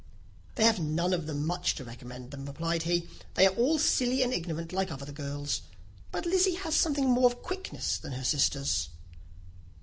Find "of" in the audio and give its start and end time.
1.13-1.27, 7.27-7.43